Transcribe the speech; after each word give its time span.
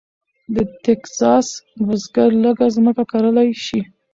د 0.53 0.55
ټیکساس 0.83 1.47
بزګر 1.85 2.31
لږه 2.43 2.67
ځمکه 2.75 3.03
کرلی 3.11 3.49
شي. 3.65 3.81